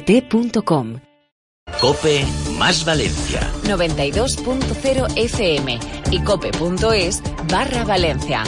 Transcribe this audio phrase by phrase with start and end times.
[0.00, 0.98] gt.com.
[1.80, 2.24] Cope
[2.58, 3.40] más Valencia.
[3.62, 5.78] 92.0 FM
[6.10, 8.42] y cope.es barra Valencia.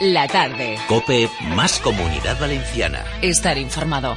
[0.00, 0.76] La tarde.
[0.86, 3.04] Cope más comunidad valenciana.
[3.22, 4.16] Estar informado.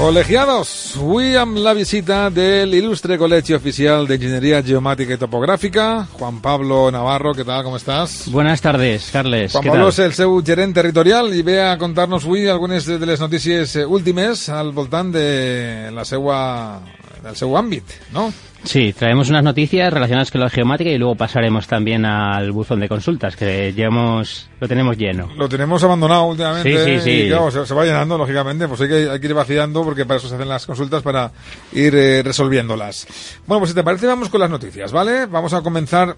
[0.00, 6.90] Colegiados, William la visita del ilustre Colegio Oficial de Ingeniería Geomática y Topográfica, Juan Pablo
[6.90, 7.62] Navarro, ¿qué tal?
[7.62, 8.24] ¿Cómo estás?
[8.30, 9.52] Buenas tardes, Carles.
[9.52, 13.20] Juan Pablo es el seu gerent territorial i ve a contar-nos avui algunes de les
[13.20, 16.80] notícies últimes al voltant de la seua,
[17.20, 17.84] del seu àmbit,
[18.16, 18.30] no?
[18.62, 22.88] Sí, traemos unas noticias relacionadas con la geomática y luego pasaremos también al buzón de
[22.88, 25.30] consultas, que llevamos, lo tenemos lleno.
[25.36, 27.10] Lo tenemos abandonado últimamente Sí, sí, sí.
[27.22, 30.04] y claro, se, se va llenando, lógicamente, pues hay que, hay que ir vaciando porque
[30.04, 31.32] para eso se hacen las consultas, para
[31.72, 33.06] ir eh, resolviéndolas.
[33.46, 35.26] Bueno, pues si te parece, vamos con las noticias, ¿vale?
[35.26, 36.14] Vamos a comenzar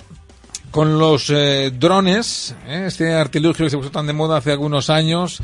[0.72, 2.84] con los eh, drones, ¿eh?
[2.86, 5.41] este artilugio que se puso tan de moda hace algunos años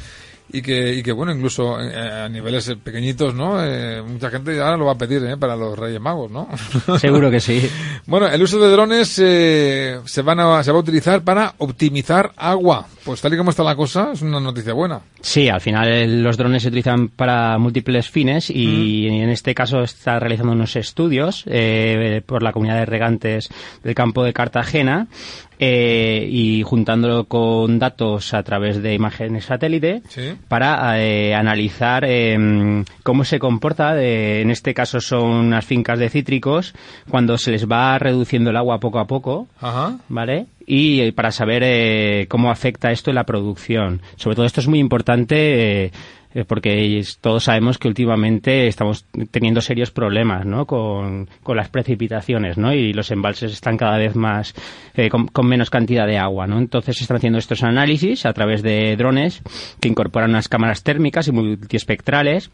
[0.50, 3.62] y que, y que bueno, incluso eh, a niveles pequeñitos, ¿no?
[3.62, 5.36] Eh, mucha gente ahora lo va a pedir ¿eh?
[5.36, 6.48] para los Reyes Magos, ¿no?
[6.98, 7.68] Seguro que sí.
[8.06, 12.32] Bueno, el uso de drones eh, se, van a, se va a utilizar para optimizar
[12.36, 12.86] agua.
[13.04, 15.00] Pues tal y como está la cosa, es una noticia buena.
[15.20, 19.80] Sí, al final eh, los drones se utilizan para múltiples fines y en este caso
[19.80, 23.48] está realizando unos estudios eh, por la comunidad de regantes
[23.82, 25.08] del campo de Cartagena
[25.58, 30.34] eh, y juntándolo con datos a través de imágenes satélite Sí.
[30.48, 36.08] para eh, analizar eh, cómo se comporta, de- en este caso son unas fincas de
[36.10, 36.74] cítricos,
[37.10, 39.98] cuando se les va reduciendo el agua poco a poco, Ajá.
[40.08, 40.46] ¿vale?
[40.66, 44.02] Y eh, para saber eh, cómo afecta esto en la producción.
[44.16, 45.92] Sobre todo esto es muy importante
[46.34, 50.66] eh, porque todos sabemos que últimamente estamos teniendo serios problemas, ¿no?
[50.66, 52.72] Con, con las precipitaciones, ¿no?
[52.72, 54.54] Y los embalses están cada vez más
[54.94, 56.58] eh, con, con menos cantidad de agua, ¿no?
[56.58, 59.42] Entonces se están haciendo estos análisis a través de drones
[59.80, 62.50] que incorporan unas cámaras térmicas y multiespectrales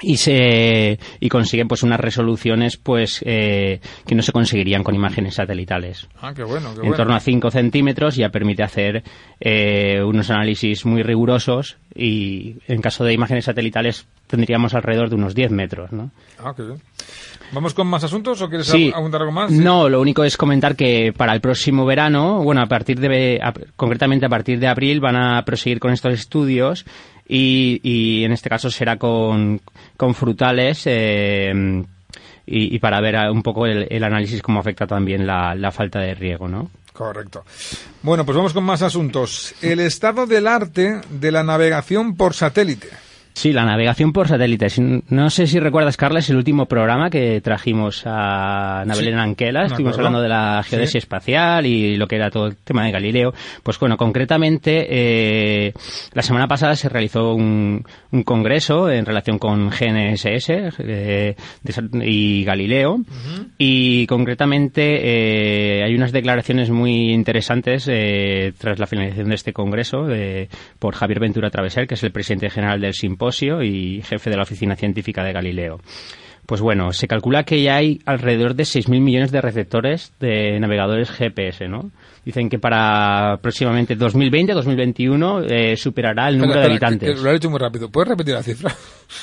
[0.00, 5.34] y se y consiguen pues unas resoluciones pues eh, que no se conseguirían con imágenes
[5.34, 6.96] satelitales Ah, qué bueno, qué en bueno.
[6.96, 9.02] torno a 5 centímetros ya permite hacer
[9.40, 15.34] eh, unos análisis muy rigurosos y en caso de imágenes satelitales tendríamos alrededor de unos
[15.34, 16.10] 10 metros ¿no?
[16.38, 16.80] Ah, qué bien.
[17.50, 18.92] ¿Vamos con más asuntos o quieres Sí.
[18.94, 19.50] algo más?
[19.50, 23.54] No, lo único es comentar que para el próximo verano, bueno, a partir de, a-
[23.74, 26.84] concretamente a partir de abril, van a proseguir con estos estudios
[27.28, 29.60] y, y en este caso será con,
[29.96, 31.52] con frutales eh,
[32.46, 36.00] y, y para ver un poco el, el análisis cómo afecta también la, la falta
[36.00, 36.70] de riego, ¿no?
[36.92, 37.44] Correcto.
[38.02, 39.54] Bueno, pues vamos con más asuntos.
[39.62, 42.88] El estado del arte de la navegación por satélite.
[43.38, 44.80] Sí, la navegación por satélites.
[44.80, 49.66] No sé si recuerdas, Carles, el último programa que trajimos a Nabelén Sí, Anquela.
[49.66, 50.98] Estuvimos hablando de la geodesia Sí.
[50.98, 53.32] espacial y lo que era todo el tema de Galileo.
[53.62, 55.72] Pues bueno, concretamente, eh,
[56.14, 60.50] la semana pasada se realizó un, un congreso en relación con GNSS
[60.80, 61.36] eh,
[62.02, 62.96] y Galileo.
[63.56, 70.08] Y concretamente eh, hay unas declaraciones muy interesantes eh, tras la finalización de este congreso
[70.80, 73.27] por Javier Ventura Travesel, que es el presidente general del simposio
[73.62, 75.80] y jefe de la Oficina Científica de Galileo.
[76.46, 81.10] Pues bueno, se calcula que ya hay alrededor de 6.000 millones de receptores de navegadores
[81.10, 81.90] GPS, ¿no?
[82.24, 87.08] Dicen que para próximamente 2020-2021 eh, superará el número Espera, de espera, habitantes.
[87.10, 87.90] que- que lo has dicho muy rápido.
[87.90, 88.74] ¿Puedes repetir la cifra?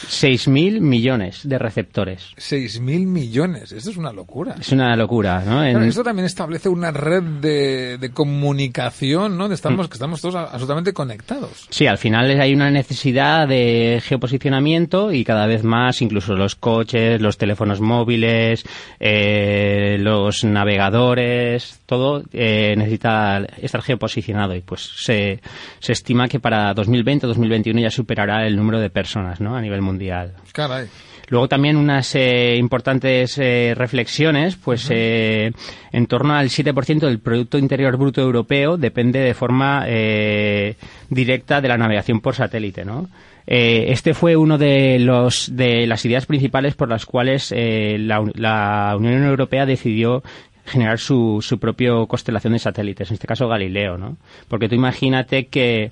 [0.07, 2.31] 6.000 millones de receptores.
[2.37, 3.71] 6.000 millones.
[3.71, 4.55] Esto es una locura.
[4.59, 5.63] Es una locura, ¿no?
[5.63, 9.47] En- Claro, esto también establece una red de, de comunicación, ¿no?
[9.47, 11.67] De estamos, que estamos todos absolutamente conectados.
[11.69, 17.21] Sí, al final hay una necesidad de geoposicionamiento y cada vez más, incluso los coches,
[17.21, 18.65] los teléfonos móviles,
[18.99, 25.41] eh, los navegadores, todo eh, necesita estar geoposicionado y pues se,
[25.79, 29.55] se estima que para 2020-2021 ya superará el número de personas ¿no?
[29.55, 30.33] a nivel mundial.
[30.53, 30.87] Caray.
[31.29, 35.51] Luego también unas eh, importantes eh, reflexiones, pues eh,
[35.91, 40.75] en torno al 7% del Producto Interior Bruto Europeo depende de forma eh,
[41.09, 43.09] directa de la navegación por satélite, ¿no?
[43.47, 48.95] Eh, este fue uno de los de las ideas principales por las cuales la, la
[48.97, 50.23] Unión Europea decidió
[50.65, 54.17] generar su, su propio constelación de satélites, en este caso Galileo, ¿no?
[54.47, 55.91] Porque tú imagínate que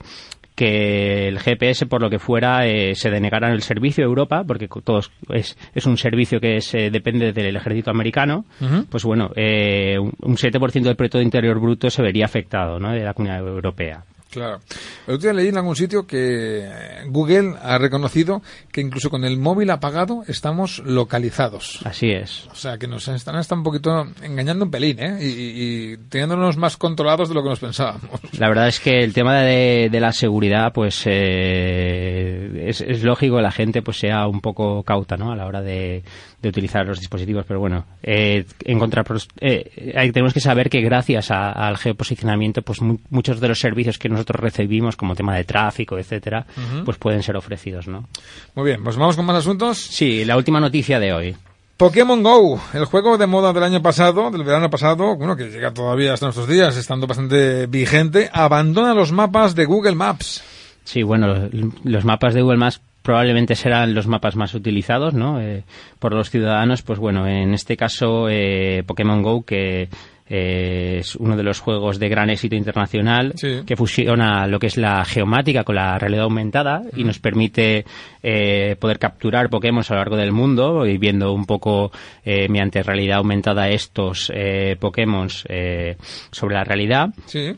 [0.56, 4.68] que el GPS, por lo que fuera, eh, se denegara el servicio a Europa, porque
[4.84, 8.46] todos es, es un servicio que se depende del ejército americano,
[8.90, 12.92] pues bueno, eh, un un 7% del Producto Interior Bruto se vería afectado ¿no?
[12.92, 14.04] de la comunidad europea.
[14.34, 14.60] Claro.
[15.08, 16.68] El otro día leí en algún sitio que
[17.08, 18.42] Google ha reconocido
[18.72, 21.80] que incluso con el móvil apagado estamos localizados.
[21.86, 22.48] Así es.
[22.52, 25.18] O sea, que nos están hasta un poquito engañando un pelín, ¿eh?
[25.22, 28.10] Y, y- y teniéndonos más controlados de lo que nos pensábamos.
[28.40, 33.36] La verdad es que el tema de, de la seguridad, pues eh, es, es lógico
[33.38, 35.32] que la gente pues sea un poco cauta, ¿no?
[35.32, 36.04] A la hora de,
[36.44, 39.04] de utilizar los dispositivos, pero bueno, eh, en contra,
[39.40, 43.98] eh, tenemos que saber que gracias a- al geoposicionamiento, pues mu- muchos de los servicios
[43.98, 46.46] que nosotros recibimos, como tema de tráfico, etcétera,
[46.84, 48.08] pues pueden ser ofrecidos, ¿no?
[48.56, 49.78] Muy bien, pues vamos con más asuntos.
[49.80, 51.36] Sí, la última noticia de hoy.
[51.78, 55.74] Pokémon Go, el juego de moda del año pasado, del verano pasado, bueno, que llega
[55.74, 60.44] todavía hasta nuestros días, estando bastante vigente, abandona los mapas de Google Maps.
[60.84, 61.50] Sí, bueno, los,
[61.84, 65.40] los mapas de Google Maps probablemente serán los mapas más utilizados, ¿no?
[65.40, 65.64] Eh,
[66.00, 69.90] por los ciudadanos, pues bueno, en este caso eh, Pokémon Go, que
[70.30, 73.62] eh, es uno de los juegos de gran éxito internacional, Sí.
[73.68, 77.84] que fusiona lo que es la geomática con la realidad aumentada y nos permite
[78.24, 81.92] eh, poder capturar Pokémon a lo largo del mundo y viendo un poco
[82.24, 85.98] eh, mediante realidad aumentada estos eh, Pokémon eh,
[86.32, 87.10] sobre la realidad.
[87.26, 87.54] Sí.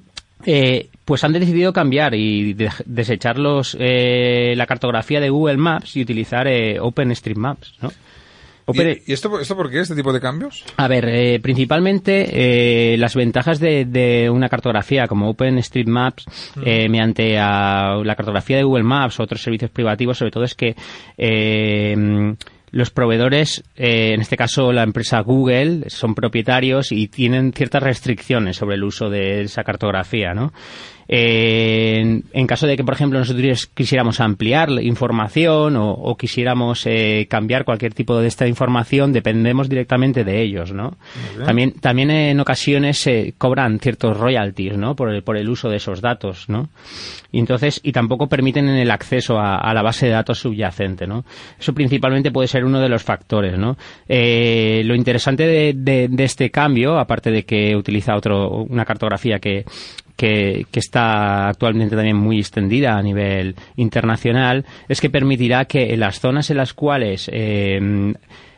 [0.46, 5.96] Eh, pues han decidido cambiar y de- desechar los, eh, la cartografía de Google Maps
[5.98, 7.92] y utilizar eh, OpenStreetMaps, ¿no?
[8.68, 10.64] Open- ¿Y, esto, esto por qué, este tipo de cambios?
[10.78, 16.26] a ver, eh, principalmente eh, las ventajas de, de una cartografía como OpenStreetMaps
[16.66, 20.56] eh, mediante a la cartografía de Google Maps o otros servicios privativos, sobre todo es
[20.56, 20.76] que
[21.18, 22.36] eh,
[22.76, 28.58] los proveedores, eh, en este caso la empresa Google, son propietarios y tienen ciertas restricciones
[28.58, 30.52] sobre el uso de esa cartografía, ¿no?
[31.08, 36.86] Eh, en, caso de que, por ejemplo, nosotros quisiéramos ampliar la información o, o quisiéramos
[36.86, 40.98] eh, cambiar cualquier tipo de esta información, dependemos directamente de ellos, ¿no?
[41.46, 44.96] También, también en ocasiones se cobran ciertos royalties, ¿no?
[44.96, 46.70] Por el, por el uso de esos datos, ¿no?
[47.32, 51.26] Y entonces, y tampoco permiten el acceso a, a la base de datos subyacente, ¿no?
[51.60, 53.78] Eso principalmente puede ser uno de los factores, ¿no?
[54.08, 59.40] Eh, lo interesante de, de- de este cambio, aparte de que utiliza otro, una cartografía
[59.40, 59.66] que,
[60.16, 66.00] que, que está actualmente también muy extendida a nivel internacional, es que permitirá que en
[66.00, 68.14] las zonas en las cuales eh,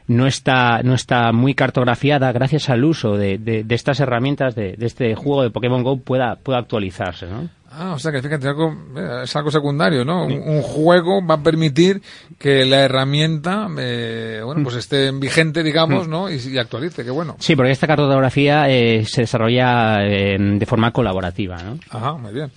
[0.07, 4.73] no está, no está muy cartografiada, gracias al uso de, de- de estas herramientas, de,
[4.77, 7.49] de este juego de Pokémon Go, pueda, pueda actualizarse, ¿no?
[7.69, 10.25] Ah, o sea que fíjate, algo, eh, es algo secundario, ¿no?
[10.25, 12.01] Un, un juego va a permitir
[12.39, 16.31] que la herramienta, eh, bueno, pues esté vigente, digamos, ¿no?
[16.31, 17.35] Y, y actualice, qué bueno.
[17.39, 21.77] Sí, porque esta cartografía eh, se desarrolla eh, de forma colaborativa, ¿no?
[21.91, 22.49] Ajá, muy bien.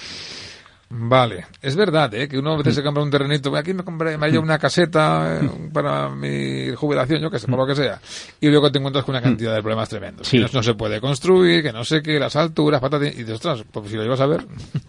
[0.89, 2.29] Vale, es verdad, ¿eh?
[2.29, 5.51] que uno a veces se compra un terrenito, aquí me compré, me una caseta eh,
[5.73, 8.01] para mi jubilación, yo qué sé, por lo que sea,
[8.41, 10.29] y luego te encuentras con una cantidad de problemas tremendos.
[10.29, 10.37] Sí.
[10.37, 13.35] Que no, no se puede construir, que no sé qué, las alturas, patatín, y dices,
[13.35, 14.47] ostras, pues si lo llevas a ver,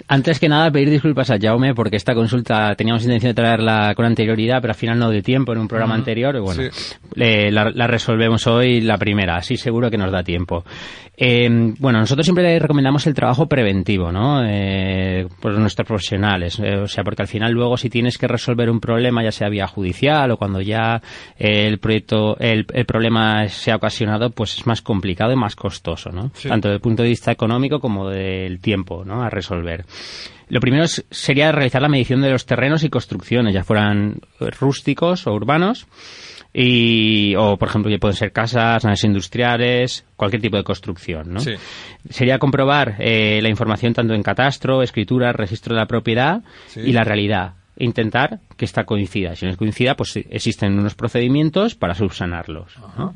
[0.10, 4.06] Antes que nada, pedir disculpas a Jaume porque esta consulta teníamos intención de traerla con
[4.06, 6.36] anterioridad, pero al final no dio tiempo en un programa anterior.
[6.36, 6.96] Y bueno, Sí.
[7.16, 10.64] le- la, la resolvemos hoy la primera, así seguro que nos da tiempo.
[11.20, 11.50] Eh,
[11.80, 14.44] bueno, nosotros siempre recomendamos el trabajo preventivo, ¿no?
[14.46, 16.60] Eh, por nuestros profesionales.
[16.60, 19.50] Eh, o sea, porque al final luego si tienes que resolver un problema, ya sea
[19.50, 21.02] vía judicial o cuando ya
[21.40, 25.56] eh, el proyecto, el, el problema se ha ocasionado, pues es más complicado y más
[25.56, 26.30] costoso, ¿no?
[26.36, 26.48] Sí.
[26.50, 29.24] Tanto desde el punto de vista económico como del tiempo, ¿no?
[29.24, 29.86] A resolver.
[30.50, 34.50] Lo primero es- sería realizar la medición de los terrenos y construcciones, ya fueran eh,
[34.60, 35.88] rústicos o urbanos,
[36.54, 41.40] y, o por ejemplo, ya pueden ser casas, naves industriales, cualquier tipo de construcción, ¿no?
[41.40, 41.52] Sí.
[42.10, 46.80] Sería comprobar eh, la información tanto en catastro, escritura, registro de la propiedad Sí.
[46.82, 47.54] y la realidad.
[47.78, 49.36] E Intentar que esta coincida.
[49.36, 52.74] Si no coincida, pues existen unos procedimientos para subsanarlos.
[52.98, 53.14] ¿no?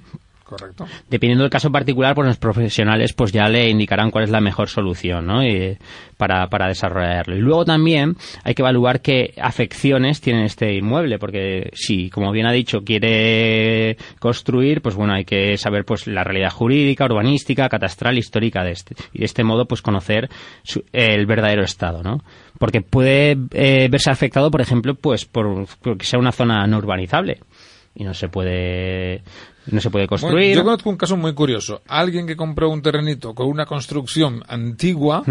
[0.51, 0.85] Correcto.
[1.09, 4.69] Dependiendo del caso particular, pues los profesionales pues ya le indicarán cuál es la mejor
[4.69, 5.43] solución ¿no?
[5.43, 5.77] Y,
[6.17, 7.35] para, para desarrollarlo.
[7.35, 12.45] Y luego también hay que evaluar qué afecciones tiene este inmueble, porque si, como bien
[12.45, 18.17] ha dicho, quiere construir, pues bueno, hay que saber pues la realidad jurídica, urbanística, catastral,
[18.17, 18.95] histórica de este.
[19.13, 20.29] Y de este modo, pues conocer
[20.63, 22.23] su- el verdadero estado, ¿no?
[22.59, 27.39] Porque puede eh, verse afectado, por ejemplo, pues por, porque sea una zona no urbanizable
[27.95, 29.23] y no se puede
[29.67, 30.55] no se puede Bueno, construir.
[30.55, 31.81] yo conozco un caso muy curioso.
[31.87, 35.23] Alguien que compró un terrenito con una construcción antigua,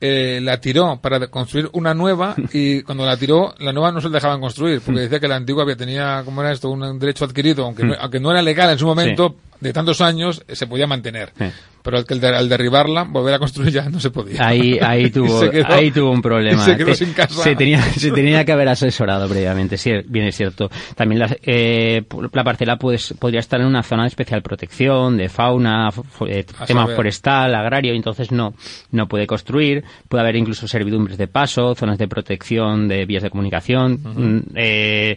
[0.00, 4.08] eh, la tiró para construir una nueva y cuando la tiró, la nueva no se
[4.08, 6.70] la dejaban construir porque decía que la antigua había tenía, ¿cómo era esto?
[6.70, 10.42] Un derecho adquirido, aunque, no, aunque no era legal en su momento, de tantos años,
[10.48, 11.32] eh, se podía mantener.
[11.38, 11.44] Sí.
[11.82, 14.46] Pero al, al derribarla, volver a construir ya no se podía.
[14.46, 16.62] Ahí, ahí, tuvo, quedó- ahí tuvo un problema.
[16.64, 17.42] se quedó Te- sin casa.
[17.42, 20.70] Se tenía, se tenía que haber asesorado previamente, sí, bien es cierto.
[20.94, 25.28] También la, eh, la parcela pues, podría estar en una zona de especial protección, de
[25.28, 25.88] fauna,
[26.26, 26.96] eh, tema saber.
[26.96, 28.54] forestal, agrario, y entonces no,
[28.90, 29.82] no puede construir.
[30.08, 34.00] Puede haber incluso servidumbres de paso, zonas de protección de vías de comunicación.
[34.02, 35.16] Mm, eh,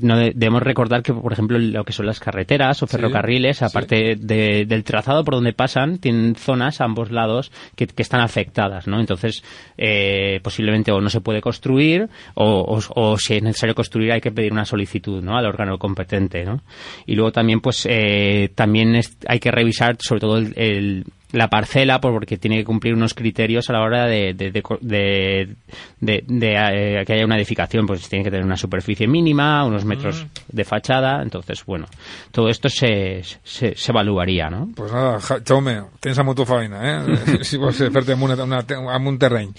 [0.00, 4.16] no de- debemos recordar que, por ejemplo, lo que son las carreteras o ferrocarriles, aparte
[4.18, 9.00] de- del trazado por donde pasan, tienen zonas a ambos lados que, están afectadas, ¿no?
[9.00, 9.42] Entonces,
[9.76, 14.52] eh, posiblemente o no se puede construir o, si es necesario construir hay que pedir
[14.52, 15.36] una solicitud, ¿no?
[15.36, 16.60] Al órgano competente, ¿no?
[17.06, 21.04] Y luego también, pues, eh, también hay que revisar sobre todo el
[21.36, 24.62] la parcela por- porque tiene que cumplir unos criterios a la hora de, de, de,
[24.80, 25.54] de-
[26.00, 26.54] de- de,
[27.00, 30.64] eh, que haya una edificación pues tiene que tener una superficie mínima unos metros de
[30.64, 31.86] fachada entonces bueno
[32.32, 34.68] todo esto se, se, se evaluaría ¿no?
[34.74, 37.38] Pues nada, ja- Jaume, tens amb tu feina, eh?
[37.44, 38.64] si vols fer-te amb, una, una,
[38.94, 39.52] amb un terreny.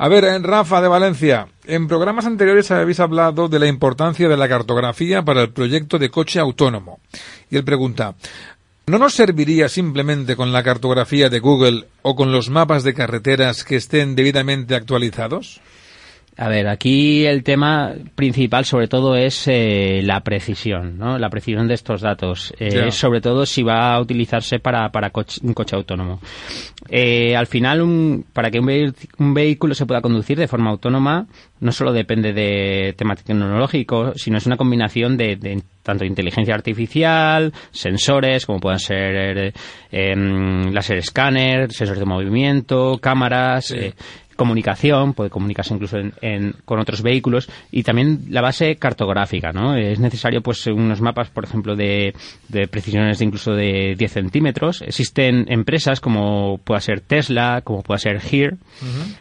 [0.00, 4.36] A ver, eh, Rafa de Valencia, en programas anteriores habéis hablado de la importancia de
[4.36, 7.00] la cartografía para el proyecto de coche autónomo.
[7.50, 8.14] Y él pregunta,
[8.88, 13.64] ¿no nos serviría simplemente con la cartografía de Google o con los mapas de carreteras
[13.64, 15.60] que estén debidamente actualizados?
[16.40, 21.18] A ver, aquí el tema principal sobre todo es eh, la precisión, ¿no?
[21.18, 22.54] La precisión de estos datos.
[22.60, 22.70] Eh.
[22.92, 26.20] Sobre todo si va a utilizarse para, para coche- un coche autónomo.
[26.88, 30.70] Eh, al final, un- para que un, vehi- un vehículo se pueda conducir de forma
[30.70, 31.26] autónoma,
[31.58, 37.52] no solo depende de tema tecnológico, sino es una combinación de, de tanto inteligencia artificial,
[37.72, 39.52] sensores, como puedan ser eh,
[39.90, 43.94] em, láser escáner, sensores de movimiento, cámaras, eh,
[44.38, 49.74] comunicación, puede comunicarse incluso en- en- con otros vehículos y también la base cartográfica, ¿no?
[49.76, 52.14] Es necesario pues unos mapas, por ejemplo, de,
[52.48, 54.80] de precisiones de incluso de 10 centímetros.
[54.82, 58.56] Existen empresas como pueda ser Tesla, como pueda ser Here,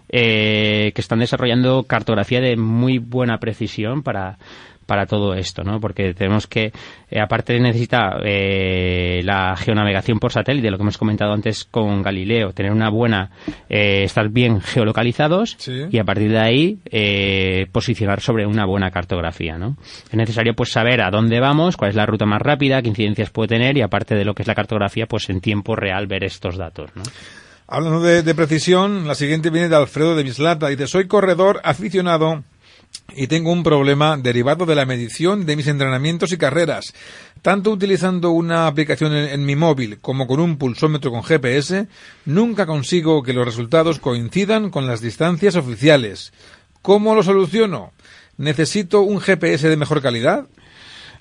[0.09, 4.37] eh, que están desarrollando cartografía de muy buena precisión para
[4.87, 5.79] para todo esto, ¿no?
[5.79, 6.71] Porque tenemos que,
[7.11, 12.53] eh, aparte necesita eh, la geonavegación por satélite, lo que hemos comentado antes con Galileo,
[12.53, 13.29] tener una buena,
[13.69, 15.83] eh, estar bien geolocalizados Sí.
[15.91, 19.77] y a partir de ahí eh, posicionar sobre una buena cartografía, ¿no?
[20.09, 23.29] Es necesario pues saber a dónde vamos, cuál es la ruta más rápida, qué incidencias
[23.29, 26.23] puede tener y aparte de lo que es la cartografía, pues en tiempo real ver
[26.23, 27.03] estos datos, ¿no?
[27.69, 30.69] Hablando de, de precisión, la siguiente viene de Alfredo de Bislata.
[30.69, 32.43] Dice, soy corredor aficionado
[33.15, 36.93] y tengo un problema derivado de la medición de mis entrenamientos y carreras.
[37.41, 41.87] Tanto utilizando una aplicación en, mi móvil como con un pulsómetro con GPS,
[42.25, 46.33] nunca consigo que los resultados coincidan con las distancias oficiales.
[46.81, 47.91] ¿Cómo lo soluciono?
[48.37, 50.47] ¿Necesito un GPS de mejor calidad?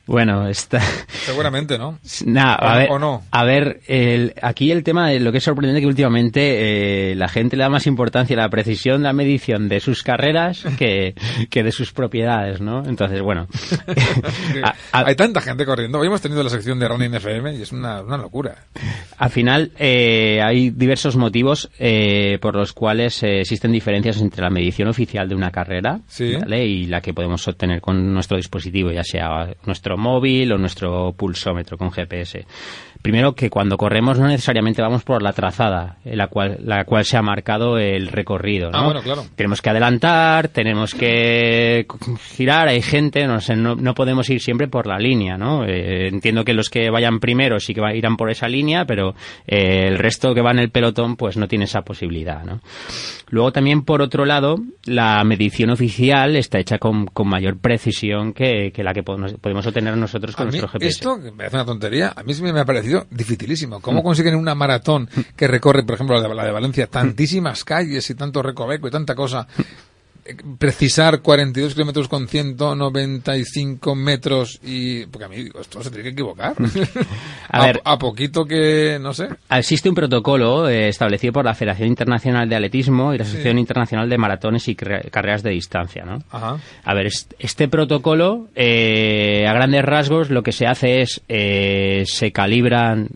[0.06, 0.80] Bueno, está...
[1.08, 1.98] Seguramente, ¿no?
[2.24, 3.22] Nah, ¿O a no- ver, o no?
[3.30, 7.28] a ver el- aquí el tema de lo que es sorprendente que últimamente eh, la
[7.28, 11.14] gente le da más importancia a la precisión de la medición de sus carreras que,
[11.50, 12.84] que de sus propiedades, ¿no?
[12.86, 13.48] Entonces, bueno.
[14.62, 15.98] a- a- Hay tanta gente corriendo.
[15.98, 18.54] Hoy hemos tenido la sección de Running FM y es una, una locura.
[19.18, 24.50] Al final, eh, hay diversos motivos eh, por los cuales eh, existen diferencias entre la
[24.50, 26.34] medición oficial de una carrera Sí.
[26.36, 26.66] ¿vale?
[26.66, 31.78] y la que podemos obtener con nuestro dispositivo, ya sea nuestro móvil o nuestro pulsómetro
[31.78, 32.44] con GPS.
[33.06, 37.04] Primero, que cuando corremos no necesariamente vamos por la trazada, en la cual, la cual
[37.04, 38.72] se ha marcado el recorrido.
[38.72, 38.78] ¿no?
[38.78, 39.24] Ah, bueno, claro.
[39.36, 41.86] Tenemos que adelantar, tenemos que
[42.34, 45.64] girar, hay gente, no, sé, no, no podemos ir siempre por la línea, ¿no?
[45.64, 49.14] Eh, entiendo que los que vayan primero sí que va- irán por esa línea, pero
[49.46, 52.60] eh, el resto que va en el pelotón pues no tiene esa posibilidad, ¿no?
[53.28, 58.72] Luego también, por otro lado, la medición oficial está hecha con, con mayor precisión que,
[58.72, 60.88] que la que podemos, podemos obtener nosotros A con mí, nuestro GPS.
[60.90, 63.80] esto, me parece una tontería, a mí sí me ha parecido dificilísimo.
[63.80, 68.08] ¿Cómo consiguen una maratón que recorre, por ejemplo, la de, la de Valencia, tantísimas calles
[68.10, 69.46] y tanto recoveco y tanta cosa?
[70.58, 75.06] Precisar 42 kilómetros con 195 metros y...
[75.06, 76.54] Porque a mí digo, esto se tiene que equivocar.
[77.48, 77.80] A ver.
[77.84, 79.28] a poquito que, no sé.
[79.50, 84.08] Existe un protocolo eh, establecido por la Federación Internacional de Atletismo y la Asociación Internacional
[84.08, 86.18] de Maratones y Carre- Carreras de Distancia, ¿no?
[86.30, 86.58] Ajá.
[86.84, 92.04] A ver, est- este protocolo, eh, a grandes rasgos, lo que se hace es, eh,
[92.06, 93.08] se calibran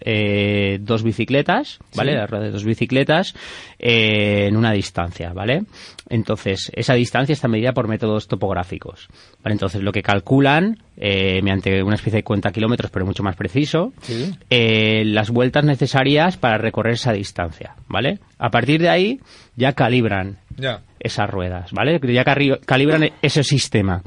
[0.80, 2.12] dos bicicletas, ¿vale?
[2.12, 2.18] Sí.
[2.18, 3.34] La rueda de dos bicicletas
[3.78, 5.64] en una distancia, ¿vale?
[6.08, 9.08] Entonces, esa distancia está medida por métodos topográficos,
[9.42, 9.54] ¿vale?
[9.54, 13.92] Entonces, lo que calculan, eh, mediante una especie de cuenta kilómetros, pero mucho más preciso,
[14.02, 14.30] Sí.
[14.50, 18.18] eh, las vueltas necesarias para recorrer esa distancia, ¿vale?
[18.38, 19.20] A partir de ahí,
[19.56, 20.82] ya calibran Ya.
[21.00, 22.00] esas ruedas, ¿vale?
[22.12, 24.02] Ya calibran ese sistema.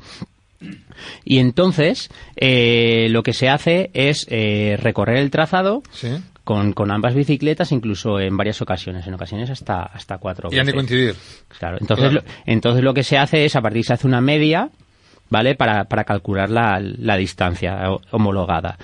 [1.25, 6.07] Y entonces, eh, lo que se hace es eh, recorrer el trazado Sí.
[6.43, 10.65] Con, con ambas bicicletas, incluso en varias ocasiones, en ocasiones hasta, hasta cuatro Y han
[10.65, 10.73] de veces.
[10.75, 11.15] coincidir.
[11.59, 12.25] Claro, entonces, Claro.
[12.27, 14.69] Lo, entonces lo que se hace es, a partir se hace una media,
[15.29, 15.55] ¿vale?
[15.55, 18.77] Para, para calcular la, la distancia ho- homologada.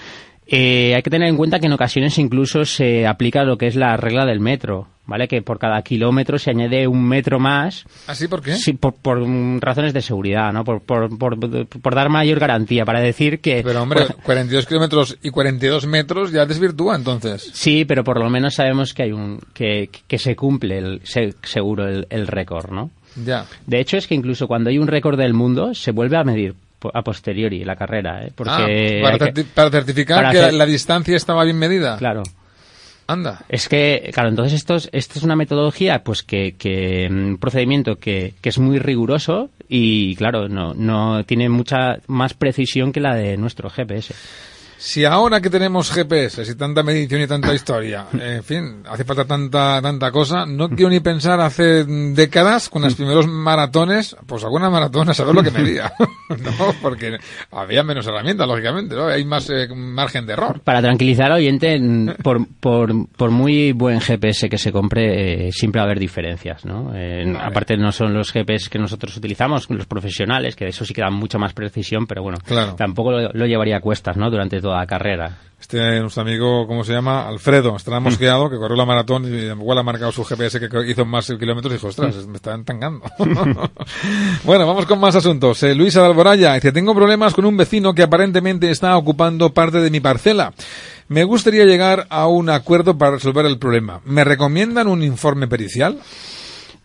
[0.51, 3.75] Eh, hay que tener en cuenta que en ocasiones incluso se aplica lo que es
[3.75, 5.27] la regla del metro, ¿vale?
[5.27, 7.85] Que por cada kilómetro se añade un metro más.
[8.07, 8.55] ¿Así por qué?
[8.55, 9.19] Sí, por, por
[9.62, 10.63] razones de seguridad, ¿no?
[10.63, 13.62] Por, por, por, dar mayor garantía, para decir que...
[13.63, 17.51] Pero hombre, por- 42 kilómetros y 42 metros ya desvirtúa entonces.
[17.53, 21.35] Sí, pero por lo menos sabemos que hay un que, que se cumple el, se-
[21.43, 22.89] seguro el, el récord, ¿no?
[23.23, 23.45] Ya.
[23.67, 26.55] De hecho, es que incluso cuando hay un récord del mundo, se vuelve a medir
[26.93, 28.31] a posteriori la carrera, ¿eh?
[28.33, 31.97] Porque Ah, para, que- certificar para que hacer- la distancia estaba bien medida.
[31.97, 32.23] Claro.
[33.07, 33.43] Anda.
[33.49, 37.95] Es que, claro, entonces esto es, esta es una metodología, pues que, que un procedimiento
[37.95, 43.15] que, que es muy riguroso y, claro, no, no tiene mucha más precisión que la
[43.15, 44.13] de nuestro GPS.
[44.81, 49.25] Si ahora que tenemos GPS y tanta medición y tanta historia, en fin, hace falta
[49.25, 54.69] tanta tanta cosa, no quiero ni pensar hace décadas con los primeros maratones, pues alguna
[54.69, 55.91] maratón a saber lo que medía,
[56.29, 56.73] ¿no?
[56.81, 57.17] Porque
[57.51, 59.07] había menos herramientas, lógicamente, ¿no?
[59.07, 60.61] Hay más eh, margen de error.
[60.63, 61.77] Para tranquilizar al oyente,
[62.23, 66.63] por, por, por muy buen GPS que se compre, eh, siempre va a haber diferencias,
[66.63, 66.93] ¿no?
[66.95, 70.93] Eh, Aparte no son los GPS que nosotros utilizamos, los profesionales, que de eso sí
[70.93, 72.75] que dan mucha más precisión, pero bueno, Claro.
[72.75, 74.29] tampoco lo, lo llevaría a cuestas, ¿no?
[74.29, 75.38] Durante toda la carrera.
[75.60, 77.27] Este, nuestro amigo, ¿cómo se llama?
[77.27, 81.05] Alfredo, estará mosqueado, que corrió la maratón y igual ha marcado su GPS que hizo
[81.05, 83.05] más kilómetros y dijo, ostras, me están tangando.
[84.43, 85.62] bueno, vamos con más asuntos.
[85.63, 89.79] Eh, Luisa de Alboraya dice, tengo problemas con un vecino que aparentemente está ocupando parte
[89.79, 90.53] de mi parcela.
[91.08, 94.01] Me gustaría llegar a un acuerdo para resolver el problema.
[94.05, 95.99] ¿Me recomiendan un informe pericial?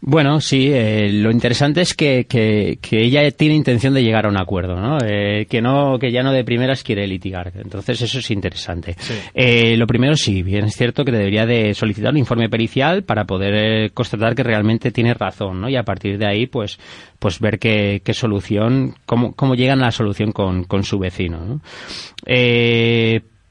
[0.06, 4.28] Bueno, sí, eh, lo interesante es que, que, que, ella tiene intención de llegar a
[4.28, 4.98] un acuerdo, ¿no?
[5.02, 7.52] Eh, que no que ya no de primeras quiere litigar.
[7.56, 8.96] Entonces eso es interesante.
[8.98, 9.14] Sí.
[9.32, 13.24] Eh, lo primero sí, bien es cierto que debería de solicitar un informe pericial para
[13.24, 15.70] poder eh, constatar que realmente tiene razón, ¿no?
[15.70, 16.78] Y a partir de ahí, pues,
[17.18, 21.40] pues ver qué, qué solución, cómo, cómo llegan a la solución con, con su vecino,
[21.46, 21.60] ¿no?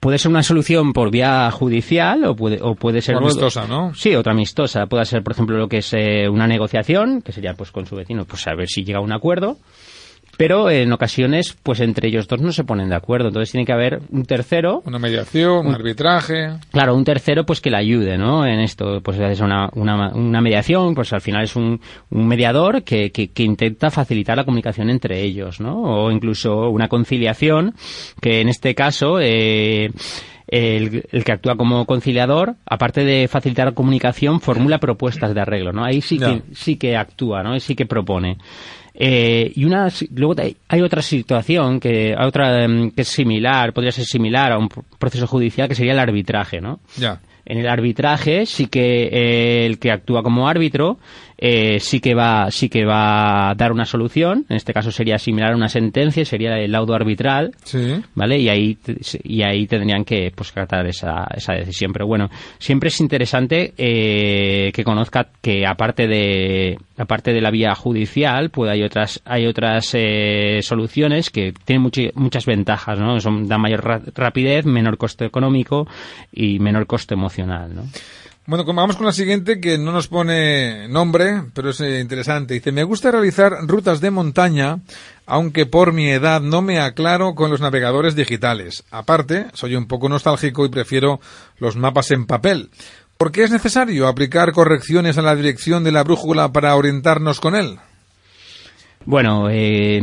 [0.04, 3.16] Puede ser una solución por vía judicial o puede, o puede ser...
[3.16, 3.94] O amistosa, ¿no?
[3.96, 4.86] Sí, otra amistosa.
[4.86, 7.96] Puede ser, por ejemplo, lo que es eh, una negociación, que sería pues con su
[7.96, 9.60] vecino, pues a ver si llega a un acuerdo.
[10.38, 13.28] Pero en ocasiones, pues entre ellos dos no se ponen de acuerdo.
[13.28, 14.82] Entonces tiene que haber un tercero.
[14.86, 16.54] Una mediación, un, arbitraje.
[16.72, 18.46] Claro, un tercero pues que le ayude, ¿no?
[18.46, 22.84] En esto, pues es una, una, una mediación, pues al final es un, un mediador
[22.84, 25.82] que, que, que, intenta facilitar la comunicación entre ellos, ¿no?
[25.82, 27.76] O incluso una conciliación,
[28.19, 29.91] que en este caso, eh,
[30.48, 35.74] el, el, que actúa como conciliador, aparte de facilitar la comunicación, formula propuestas de arreglo,
[35.74, 35.84] ¿no?
[35.84, 37.60] Ahí sí que, sí que actúa, ¿no?
[37.60, 38.38] Sí que propone.
[38.95, 40.36] Eh, y una, luego
[40.67, 45.67] hay otra situación que, otra, que es similar, podría ser similar a un proceso judicial
[45.67, 46.79] que sería el arbitraje, ¿no?
[46.97, 47.19] Ya.
[47.45, 50.97] En el arbitraje sí que eh, el que actúa como árbitro
[51.38, 54.46] eh, sí que va sí que va a dar una solución.
[54.50, 58.02] En este caso sería similar a una sentencia, sería el laudo arbitral, sí.
[58.15, 58.39] ¿vale?
[58.39, 58.78] Y ahí
[59.24, 61.91] y ahí tendrían que pues tratar esa, esa decisión.
[61.93, 67.76] Pero bueno, siempre es interesante eh, que conozca que aparte de aparte de la vía
[67.76, 73.19] judicial, pues hay otras hay otras eh, soluciones que tienen much, muchas ventajas, ¿no?
[73.19, 75.88] Son dan mayor ra rapidez, menor coste económico
[76.32, 77.84] y menor coste emocional, ¿no?
[78.45, 82.56] Bueno, vamos con la siguiente que no nos pone nombre, pero es eh, interesante.
[82.56, 84.79] Dice, me gusta realizar rutas de montaña,
[85.25, 88.84] aunque por mi edad no me aclaro con los navegadores digitales.
[88.91, 91.21] Aparte, soy un poco nostálgico y prefiero
[91.58, 92.69] los mapas en papel.
[93.17, 97.56] ¿Por qué es necesario aplicar correcciones a la dirección de la brújula para orientarnos con
[97.56, 97.77] él?
[99.06, 100.01] Bueno, eh,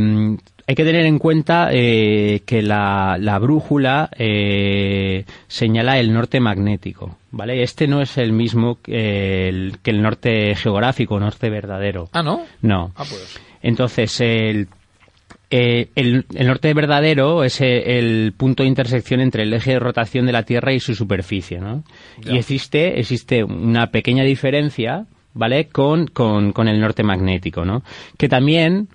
[0.67, 7.17] hay que tener en cuenta eh, que la, la brújula eh, señala el norte magnético,
[7.31, 7.63] ¿vale?
[7.63, 12.09] Este no es el mismo que el, que el norte geográfico, norte verdadero.
[12.13, 12.45] Ah, ¿no?
[12.61, 12.91] No.
[12.95, 13.39] Ah, pues.
[13.61, 14.67] Entonces, el,
[15.49, 19.79] eh, el, el, norte verdadero es el, el, punto de intersección entre el eje de
[19.79, 21.83] rotación de la Tierra y su superficie, ¿no?
[22.21, 22.33] Ya.
[22.33, 25.67] Y existe, existe una pequeña diferencia, ¿vale?
[25.67, 27.83] Con, con, con el norte magnético, ¿no?
[28.17, 28.87] Que también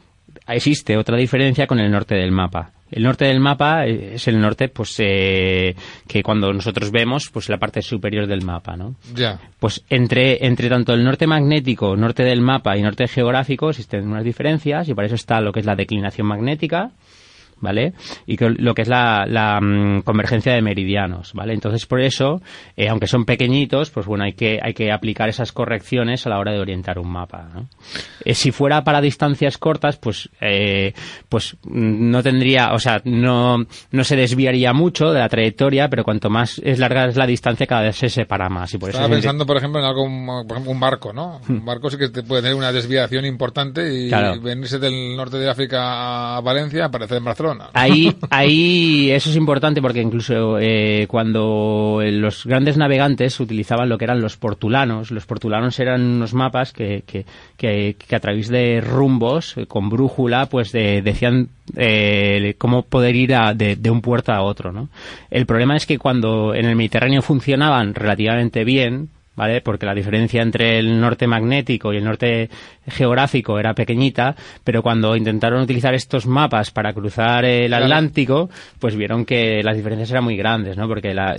[0.48, 2.72] existe otra diferencia con el norte del mapa.
[2.90, 5.74] El norte del mapa es el norte, pues, eh,
[6.06, 8.94] que cuando nosotros vemos, pues, la parte superior del mapa, ¿no?
[9.14, 9.40] Ya.
[9.58, 14.24] Pues entre, entre tanto el norte magnético, norte del mapa y norte geográfico existen unas
[14.24, 16.92] diferencias y para eso está lo que es la declinación magnética,
[17.60, 17.92] ¿vale?
[18.26, 21.54] Y que lo que es la, la um, convergencia de meridianos, ¿vale?
[21.54, 22.40] Entonces, por eso,
[22.76, 26.38] eh, aunque son pequeñitos, pues bueno, hay que, hay que aplicar esas correcciones a la
[26.38, 27.68] hora de orientar un mapa, ¿no?
[28.24, 30.92] eh, si fuera para distancias cortas, pues, eh,
[31.28, 33.58] pues no tendría, o sea, no,
[33.90, 37.66] no se desviaría mucho de la trayectoria, pero cuanto más es larga es la distancia,
[37.66, 38.72] cada vez se separa más.
[38.74, 40.04] Y por Estaba eso pensando, por ejemplo, en algo,
[40.46, 41.40] por ejemplo, un barco, ¿no?
[41.48, 44.40] Un barco sí que puede tener una desviación importante y Claro.
[44.40, 47.45] venirse del norte de África a Valencia aparecer en Barcelona.
[47.72, 54.04] Ahí, ahí eso es importante porque incluso eh, cuando los grandes navegantes utilizaban lo que
[54.04, 57.24] eran los portulanos, los portulanos eran unos mapas que, que,
[57.56, 63.34] que, a través de rumbos, eh, con brújula, pues de, decían eh, cómo poder ir
[63.34, 64.88] a, de, un puerto a otro.
[65.30, 69.60] El problema es que cuando en el Mediterráneo funcionaban relativamente bien, ¿vale?
[69.60, 72.50] Porque la diferencia entre el norte magnético y el norte
[72.88, 77.76] geográfico era pequeñita, pero cuando intentaron utilizar estos mapas para cruzar el.
[77.76, 78.48] Atlántico,
[78.80, 80.88] pues vieron que las diferencias eran muy grandes, ¿no?
[80.88, 81.36] Porque la,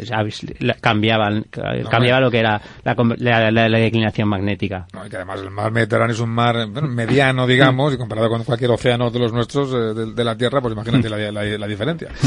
[0.59, 1.45] la, cambiaban,
[1.89, 4.85] cambiaba lo que era la, la declinación magnética.
[4.93, 8.29] No, y que además el mar Mediterráneo es un mar bueno, mediano, digamos, y comparado
[8.29, 12.09] con cualquier océano de los nuestros eh, de, de, la Tierra, pues imagínate la, diferencia.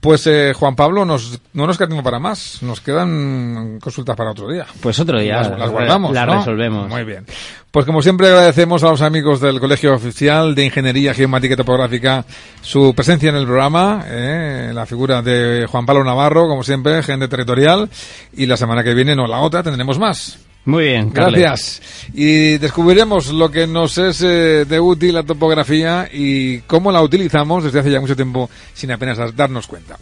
[0.00, 4.30] Pues eh, Juan Pablo, nos, no nos queda tiempo para más, nos quedan consultas para
[4.30, 4.64] otro día.
[4.80, 6.12] Pues otro Las, las guardamos.
[6.12, 6.38] Las ¿no?
[6.38, 6.88] resolvemos.
[6.88, 7.24] Muy bien.
[7.70, 12.24] Pues como siempre agradecemos a los amigos del Colegio Oficial de Ingeniería Geomática y Topográfica
[12.62, 17.28] su presencia en el programa, eh, la figura de Juan Pablo Navarro, como siempre, gerente
[17.28, 17.90] territorial,
[18.32, 20.38] y la semana que viene, no la otra, tendremos más.
[20.64, 21.80] Muy bien, gracias.
[22.14, 27.64] Y descubriremos lo que nos es eh, de útil la topografía y cómo la utilizamos
[27.64, 29.98] desde hace ya mucho tiempo sin apenas darnos cuenta.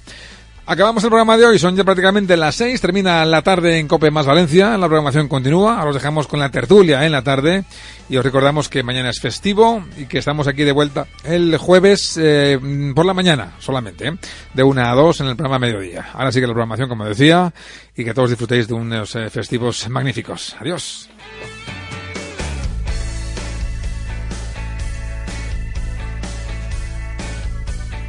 [0.68, 4.10] Acabamos el programa de hoy, son ya prácticamente las seis, termina la tarde en Cope
[4.10, 7.62] más Valencia, la programación continúa, ahora os dejamos con la tertulia en la tarde
[8.08, 12.18] y os recordamos que mañana es festivo y que estamos aquí de vuelta el jueves
[12.20, 12.58] eh,
[12.96, 14.16] por la mañana solamente, ¿eh?
[14.54, 16.08] de una a dos en el programa mediodía.
[16.12, 17.54] Ahora sí que la programación, como decía,
[17.96, 20.56] y que todos disfrutéis de unos eh, festivos magníficos.
[20.58, 21.08] Adiós.